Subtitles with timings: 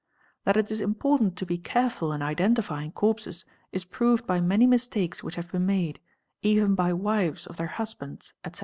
[0.45, 5.21] That it is important to be careful in identifying corpses is proved by many mistakes
[5.21, 8.59] which have been made—even by wives of their husbands, etc.